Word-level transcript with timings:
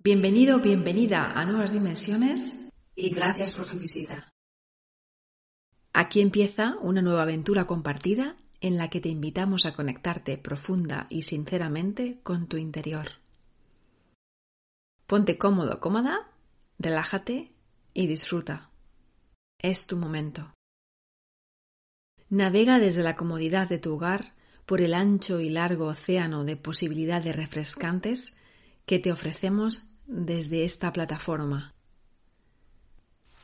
Bienvenido, 0.00 0.60
bienvenida 0.60 1.32
a 1.32 1.44
Nuevas 1.44 1.72
Dimensiones 1.72 2.70
y 2.94 3.10
gracias 3.10 3.56
por 3.56 3.66
tu 3.66 3.78
visita. 3.78 4.32
Aquí 5.92 6.20
empieza 6.20 6.76
una 6.80 7.02
nueva 7.02 7.22
aventura 7.22 7.66
compartida 7.66 8.36
en 8.60 8.76
la 8.76 8.90
que 8.90 9.00
te 9.00 9.08
invitamos 9.08 9.66
a 9.66 9.74
conectarte 9.74 10.38
profunda 10.38 11.08
y 11.10 11.22
sinceramente 11.22 12.20
con 12.22 12.46
tu 12.46 12.58
interior. 12.58 13.08
Ponte 15.08 15.36
cómodo, 15.36 15.80
cómoda, 15.80 16.30
relájate 16.78 17.50
y 17.92 18.06
disfruta. 18.06 18.70
Es 19.58 19.88
tu 19.88 19.96
momento. 19.96 20.54
Navega 22.28 22.78
desde 22.78 23.02
la 23.02 23.16
comodidad 23.16 23.68
de 23.68 23.78
tu 23.78 23.94
hogar 23.94 24.36
por 24.64 24.80
el 24.80 24.94
ancho 24.94 25.40
y 25.40 25.48
largo 25.48 25.86
océano 25.86 26.44
de 26.44 26.56
posibilidades 26.56 27.34
refrescantes 27.34 28.37
que 28.88 28.98
te 28.98 29.12
ofrecemos 29.12 29.82
desde 30.06 30.64
esta 30.64 30.94
plataforma. 30.94 31.74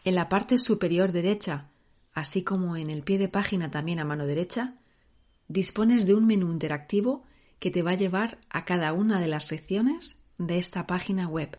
En 0.02 0.14
la 0.14 0.30
parte 0.30 0.56
superior 0.56 1.12
derecha, 1.12 1.68
así 2.14 2.42
como 2.42 2.76
en 2.76 2.88
el 2.90 3.02
pie 3.02 3.18
de 3.18 3.28
página 3.28 3.70
también 3.70 4.00
a 4.00 4.06
mano 4.06 4.24
derecha, 4.26 4.78
dispones 5.46 6.06
de 6.06 6.14
un 6.14 6.26
menú 6.26 6.50
interactivo 6.50 7.24
que 7.58 7.70
te 7.70 7.82
va 7.82 7.90
a 7.90 7.96
llevar 7.96 8.38
a 8.48 8.64
cada 8.64 8.94
una 8.94 9.20
de 9.20 9.28
las 9.28 9.44
secciones 9.44 10.24
de 10.38 10.56
esta 10.56 10.86
página 10.86 11.28
web. 11.28 11.58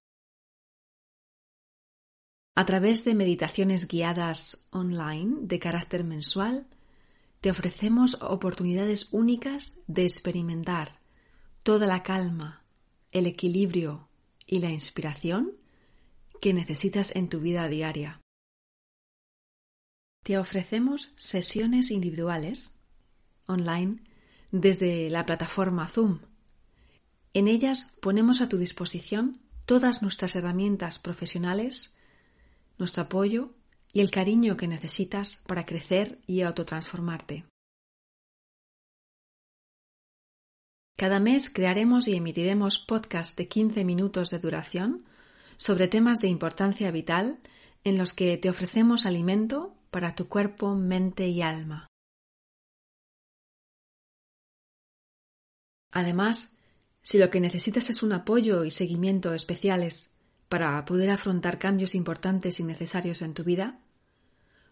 A 2.56 2.66
través 2.66 3.06
de 3.06 3.14
meditaciones 3.14 3.88
guiadas 3.88 4.68
online 4.72 5.42
de 5.42 5.60
carácter 5.60 6.04
mensual, 6.04 6.66
te 7.40 7.52
ofrecemos 7.52 8.20
oportunidades 8.24 9.10
únicas 9.12 9.82
de 9.86 10.06
experimentar 10.06 11.00
toda 11.62 11.86
la 11.86 12.02
calma, 12.02 12.65
el 13.16 13.28
equilibrio 13.28 14.10
y 14.46 14.60
la 14.60 14.72
inspiración 14.72 15.54
que 16.42 16.54
necesitas 16.54 17.16
en 17.16 17.30
tu 17.30 17.40
vida 17.40 17.70
diaria. 17.70 18.20
Te 20.22 20.38
ofrecemos 20.38 21.14
sesiones 21.16 21.92
individuales 21.92 22.86
online 23.46 24.04
desde 24.52 25.10
la 25.10 25.26
plataforma 25.26 25.88
Zoom. 25.88 26.20
En 27.34 27.48
ellas 27.48 27.96
ponemos 28.02 28.42
a 28.42 28.50
tu 28.50 28.58
disposición 28.58 29.40
todas 29.66 30.02
nuestras 30.02 30.36
herramientas 30.36 31.00
profesionales, 31.00 31.98
nuestro 32.78 33.04
apoyo 33.04 33.54
y 33.94 34.02
el 34.02 34.12
cariño 34.12 34.58
que 34.58 34.68
necesitas 34.68 35.42
para 35.48 35.66
crecer 35.66 36.20
y 36.28 36.42
autotransformarte. 36.42 37.46
Cada 40.98 41.20
mes 41.20 41.50
crearemos 41.50 42.08
y 42.08 42.16
emitiremos 42.16 42.80
podcasts 42.80 43.36
de 43.36 43.50
15 43.50 43.84
minutos 43.84 44.30
de 44.30 44.40
duración 44.40 45.04
sobre 45.58 45.90
temas 45.90 46.20
de 46.20 46.30
importancia 46.30 46.90
vital 46.92 47.40
en 47.84 47.98
los 47.98 48.14
que 48.14 48.38
te 48.38 48.50
ofrecemos 48.50 49.06
alimento 49.06 49.76
para 49.92 50.16
tu 50.16 50.30
cuerpo, 50.30 50.74
mente 50.74 51.28
y 51.28 51.42
alma. 51.42 51.88
Además, 55.92 56.60
si 57.02 57.18
lo 57.18 57.30
que 57.30 57.40
necesitas 57.40 57.90
es 57.90 58.02
un 58.02 58.14
apoyo 58.14 58.64
y 58.64 58.72
seguimiento 58.72 59.34
especiales 59.34 60.16
para 60.48 60.84
poder 60.86 61.10
afrontar 61.10 61.60
cambios 61.60 61.94
importantes 61.94 62.60
y 62.60 62.64
necesarios 62.64 63.22
en 63.22 63.34
tu 63.34 63.44
vida, 63.44 63.80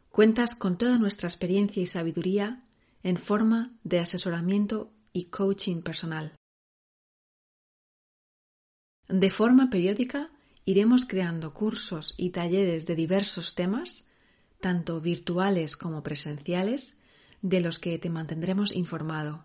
cuentas 0.10 0.56
con 0.56 0.78
toda 0.78 0.98
nuestra 0.98 1.28
experiencia 1.28 1.84
y 1.84 1.88
sabiduría 1.88 2.64
en 3.04 3.18
forma 3.18 3.74
de 3.84 4.00
asesoramiento 4.00 4.92
y 5.14 5.26
coaching 5.26 5.82
personal. 5.82 6.36
De 9.08 9.30
forma 9.30 9.70
periódica 9.70 10.32
iremos 10.66 11.06
creando 11.06 11.54
cursos 11.54 12.16
y 12.18 12.32
talleres 12.32 12.86
de 12.86 12.96
diversos 12.96 13.54
temas, 13.54 14.10
tanto 14.60 15.00
virtuales 15.02 15.78
como 15.78 16.04
presenciales, 16.04 17.02
de 17.42 17.62
los 17.62 17.80
que 17.80 18.00
te 18.00 18.10
mantendremos 18.10 18.74
informado. 18.74 19.44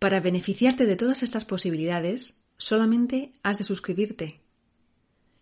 Para 0.00 0.20
beneficiarte 0.20 0.84
de 0.84 0.96
todas 0.96 1.22
estas 1.22 1.44
posibilidades, 1.44 2.44
solamente 2.58 3.32
has 3.42 3.58
de 3.58 3.64
suscribirte. 3.64 4.42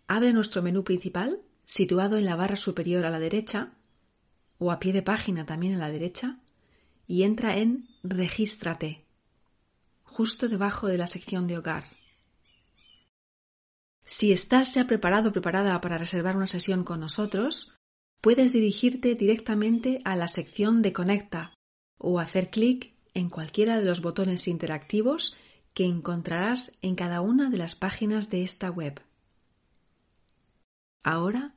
Abre 0.07 0.31
nuestro 0.31 0.61
menú 0.61 0.83
principal, 0.83 1.41
situado 1.65 2.17
en 2.17 2.25
la 2.25 2.35
barra 2.35 2.55
superior 2.55 3.05
a 3.05 3.09
la 3.09 3.19
derecha, 3.19 3.73
o 4.59 4.71
a 4.71 4.79
pie 4.79 4.93
de 4.93 5.01
página 5.01 5.45
también 5.45 5.73
a 5.73 5.79
la 5.79 5.89
derecha, 5.89 6.39
y 7.05 7.23
entra 7.23 7.57
en 7.57 7.87
Regístrate, 8.03 9.05
justo 10.03 10.49
debajo 10.49 10.87
de 10.87 10.97
la 10.97 11.07
sección 11.07 11.47
de 11.47 11.57
hogar. 11.57 11.85
Si 14.03 14.33
estás 14.33 14.73
ya 14.73 14.85
preparado 14.85 15.29
o 15.29 15.31
preparada 15.31 15.79
para 15.79 15.97
reservar 15.97 16.35
una 16.35 16.47
sesión 16.47 16.83
con 16.83 16.99
nosotros, 16.99 17.77
puedes 18.19 18.51
dirigirte 18.51 19.15
directamente 19.15 20.01
a 20.03 20.15
la 20.15 20.27
sección 20.27 20.81
de 20.81 20.91
Conecta 20.91 21.53
o 21.97 22.19
hacer 22.19 22.49
clic 22.49 22.93
en 23.13 23.29
cualquiera 23.29 23.77
de 23.77 23.85
los 23.85 24.01
botones 24.01 24.47
interactivos 24.47 25.37
que 25.73 25.85
encontrarás 25.85 26.77
en 26.81 26.95
cada 26.95 27.21
una 27.21 27.49
de 27.49 27.57
las 27.57 27.75
páginas 27.75 28.29
de 28.29 28.43
esta 28.43 28.69
web. 28.69 29.01
Ahora, 31.03 31.55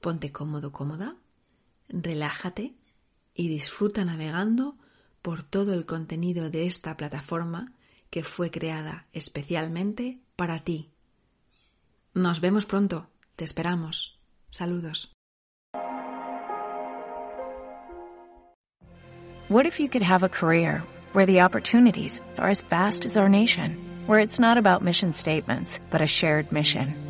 ponte 0.00 0.32
cómodo, 0.32 0.72
cómoda, 0.72 1.16
relájate 1.88 2.74
y 3.40 3.48
disfruta 3.48 4.04
navegando 4.04 4.76
por 5.22 5.42
todo 5.42 5.72
el 5.72 5.86
contenido 5.86 6.50
de 6.50 6.66
esta 6.66 6.98
plataforma 6.98 7.72
que 8.10 8.22
fue 8.22 8.50
creada 8.50 9.06
especialmente 9.12 10.20
para 10.36 10.62
ti. 10.62 10.90
Nos 12.12 12.42
vemos 12.42 12.66
pronto, 12.66 13.08
te 13.36 13.44
esperamos. 13.44 14.20
Saludos. 14.50 15.10
What 19.48 19.64
if 19.64 19.80
you 19.80 19.88
could 19.88 20.02
have 20.02 20.22
a 20.22 20.28
career 20.28 20.82
where 21.14 21.24
the 21.24 21.40
opportunities 21.40 22.20
are 22.36 22.50
as 22.50 22.60
vast 22.60 23.06
as 23.06 23.16
our 23.16 23.30
nation, 23.30 24.04
where 24.06 24.20
it's 24.20 24.38
not 24.38 24.58
about 24.58 24.82
mission 24.82 25.14
statements, 25.14 25.80
but 25.90 26.02
a 26.02 26.06
shared 26.06 26.52
mission? 26.52 27.09